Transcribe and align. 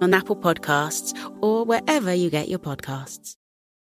on 0.00 0.14
Apple 0.14 0.36
Podcasts, 0.36 1.12
or 1.40 1.64
wherever 1.64 2.12
you 2.12 2.30
get 2.30 2.48
your 2.48 2.58
podcasts. 2.58 3.36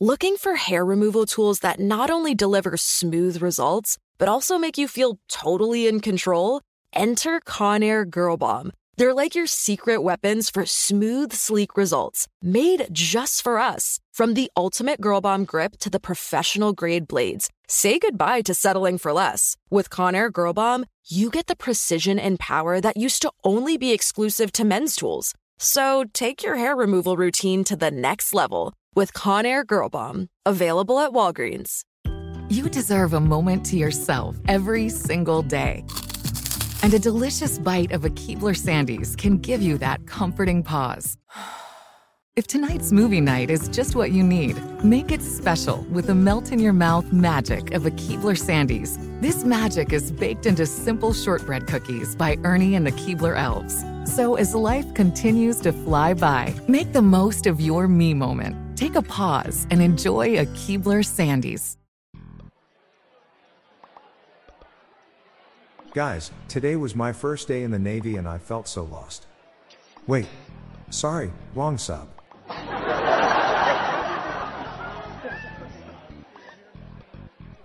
Looking 0.00 0.36
for 0.36 0.54
hair 0.54 0.84
removal 0.84 1.26
tools 1.26 1.60
that 1.60 1.78
not 1.78 2.10
only 2.10 2.34
deliver 2.34 2.76
smooth 2.76 3.42
results, 3.42 3.98
but 4.18 4.28
also 4.28 4.56
make 4.56 4.78
you 4.78 4.88
feel 4.88 5.18
totally 5.28 5.86
in 5.86 6.00
control? 6.00 6.62
Enter 6.94 7.40
Conair 7.40 8.08
Girl 8.08 8.36
Bomb. 8.36 8.72
They're 8.96 9.14
like 9.14 9.34
your 9.34 9.46
secret 9.46 10.02
weapons 10.02 10.50
for 10.50 10.66
smooth, 10.66 11.32
sleek 11.32 11.76
results, 11.76 12.28
made 12.42 12.88
just 12.92 13.42
for 13.42 13.58
us. 13.58 13.98
From 14.12 14.34
the 14.34 14.50
ultimate 14.56 15.00
Girl 15.00 15.20
Bomb 15.20 15.44
grip 15.44 15.78
to 15.78 15.88
the 15.88 16.00
professional 16.00 16.72
grade 16.72 17.08
blades, 17.08 17.48
say 17.66 17.98
goodbye 17.98 18.42
to 18.42 18.54
settling 18.54 18.98
for 18.98 19.12
less. 19.12 19.56
With 19.70 19.90
Conair 19.90 20.32
Girl 20.32 20.52
Bomb, 20.52 20.84
you 21.08 21.30
get 21.30 21.46
the 21.46 21.56
precision 21.56 22.18
and 22.18 22.38
power 22.38 22.80
that 22.80 22.96
used 22.96 23.22
to 23.22 23.32
only 23.44 23.78
be 23.78 23.92
exclusive 23.92 24.52
to 24.52 24.64
men's 24.64 24.96
tools. 24.96 25.34
So 25.62 26.04
take 26.14 26.42
your 26.42 26.56
hair 26.56 26.74
removal 26.74 27.18
routine 27.18 27.64
to 27.64 27.76
the 27.76 27.90
next 27.90 28.32
level 28.32 28.72
with 28.94 29.12
Conair 29.12 29.66
Girl 29.66 29.90
Bomb, 29.90 30.28
available 30.46 30.98
at 30.98 31.10
Walgreens. 31.10 31.84
You 32.48 32.70
deserve 32.70 33.12
a 33.12 33.20
moment 33.20 33.66
to 33.66 33.76
yourself 33.76 34.38
every 34.48 34.88
single 34.88 35.42
day. 35.42 35.84
And 36.82 36.94
a 36.94 36.98
delicious 36.98 37.58
bite 37.58 37.92
of 37.92 38.06
a 38.06 38.08
Keebler 38.08 38.56
Sandies 38.56 39.14
can 39.18 39.36
give 39.36 39.60
you 39.60 39.76
that 39.78 40.06
comforting 40.06 40.62
pause. 40.62 41.18
If 42.36 42.46
tonight's 42.46 42.92
movie 42.92 43.20
night 43.20 43.50
is 43.50 43.68
just 43.68 43.96
what 43.96 44.12
you 44.12 44.22
need, 44.22 44.56
make 44.84 45.10
it 45.10 45.20
special 45.20 45.84
with 45.90 46.06
the 46.06 46.14
melt 46.14 46.52
in 46.52 46.60
your 46.60 46.72
mouth 46.72 47.12
magic 47.12 47.74
of 47.74 47.84
a 47.84 47.90
Keebler 47.90 48.38
Sandies. 48.38 48.96
This 49.20 49.44
magic 49.44 49.92
is 49.92 50.12
baked 50.12 50.46
into 50.46 50.64
simple 50.64 51.12
shortbread 51.12 51.66
cookies 51.66 52.14
by 52.14 52.38
Ernie 52.44 52.76
and 52.76 52.86
the 52.86 52.92
Keebler 52.92 53.36
Elves. 53.36 53.84
So 54.06 54.34
as 54.36 54.54
life 54.54 54.92
continues 54.94 55.60
to 55.60 55.72
fly 55.72 56.14
by, 56.14 56.54
make 56.66 56.92
the 56.92 57.02
most 57.02 57.46
of 57.46 57.60
your 57.60 57.86
me 57.86 58.14
moment. 58.14 58.56
Take 58.76 58.94
a 58.94 59.02
pause 59.02 59.66
and 59.70 59.82
enjoy 59.82 60.38
a 60.38 60.46
Keebler 60.46 61.04
Sandies. 61.04 61.76
Guys, 65.92 66.30
today 66.48 66.76
was 66.76 66.94
my 66.94 67.12
first 67.12 67.48
day 67.48 67.62
in 67.62 67.70
the 67.70 67.78
Navy 67.78 68.16
and 68.16 68.26
I 68.26 68.38
felt 68.38 68.68
so 68.68 68.84
lost. 68.84 69.26
Wait. 70.06 70.26
Sorry, 70.90 71.32
wrong 71.54 71.78
sub. 71.78 72.08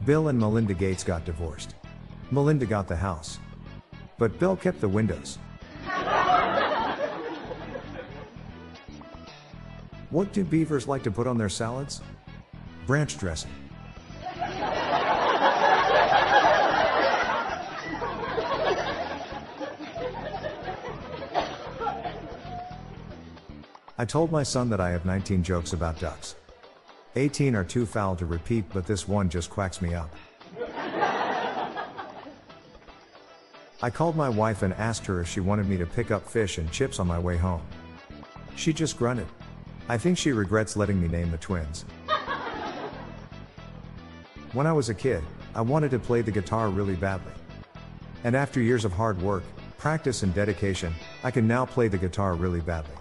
Bill 0.06 0.28
and 0.28 0.38
Melinda 0.38 0.74
Gates 0.74 1.04
got 1.04 1.26
divorced. 1.26 1.74
Melinda 2.30 2.66
got 2.66 2.88
the 2.88 2.96
house. 2.96 3.40
But 4.20 4.38
Bill 4.38 4.56
kept 4.56 4.82
the 4.82 4.88
windows. 4.88 5.40
What 10.16 10.32
do 10.32 10.46
beavers 10.46 10.88
like 10.88 11.04
to 11.04 11.12
put 11.12 11.28
on 11.28 11.38
their 11.38 11.50
salads? 11.50 12.00
Branch 12.88 13.18
dressing. 13.18 13.52
I 23.98 24.06
told 24.08 24.32
my 24.32 24.44
son 24.44 24.70
that 24.70 24.80
I 24.80 24.90
have 24.92 25.04
19 25.04 25.44
jokes 25.44 25.74
about 25.74 26.00
ducks. 26.00 26.36
18 27.18 27.54
are 27.54 27.66
too 27.66 27.86
foul 27.86 28.16
to 28.16 28.26
repeat, 28.26 28.64
but 28.72 28.88
this 28.88 29.10
one 29.10 29.30
just 29.30 29.50
quacks 29.50 29.82
me 29.82 29.96
up. 29.96 30.16
I 33.84 33.90
called 33.90 34.16
my 34.16 34.30
wife 34.30 34.62
and 34.62 34.74
asked 34.76 35.06
her 35.08 35.20
if 35.20 35.28
she 35.28 35.42
wanted 35.42 35.68
me 35.68 35.76
to 35.76 35.86
pick 35.86 36.10
up 36.10 36.26
fish 36.26 36.58
and 36.58 36.72
chips 36.72 37.02
on 37.02 37.08
my 37.08 37.20
way 37.20 37.36
home. 37.36 37.64
She 38.56 38.72
just 38.72 38.98
grunted. 38.98 39.28
I 39.88 40.00
think 40.00 40.18
she 40.18 40.32
regrets 40.32 40.76
letting 40.76 41.00
me 41.00 41.08
name 41.08 41.30
the 41.30 41.38
twins. 41.38 41.86
When 44.54 44.66
I 44.66 44.74
was 44.74 44.90
a 44.90 44.96
kid, 44.96 45.24
I 45.54 45.62
wanted 45.62 45.92
to 45.92 46.00
play 46.00 46.22
the 46.22 46.32
guitar 46.32 46.70
really 46.70 46.96
badly. 46.96 47.32
And 48.24 48.36
after 48.36 48.60
years 48.60 48.84
of 48.84 48.92
hard 48.92 49.22
work, 49.22 49.44
practice, 49.78 50.24
and 50.24 50.34
dedication, 50.34 50.92
I 51.24 51.30
can 51.30 51.48
now 51.48 51.66
play 51.66 51.88
the 51.88 52.00
guitar 52.00 52.34
really 52.34 52.62
badly. 52.62 52.96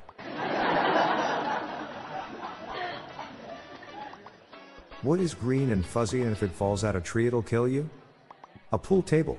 What 5.00 5.20
is 5.20 5.32
green 5.34 5.70
and 5.70 5.84
fuzzy 5.84 6.22
and 6.22 6.32
if 6.32 6.42
it 6.42 6.50
falls 6.50 6.82
out 6.82 6.96
a 6.96 7.00
tree 7.00 7.26
it'll 7.26 7.42
kill 7.42 7.68
you? 7.68 7.88
A 8.72 8.78
pool 8.78 9.02
table. 9.02 9.38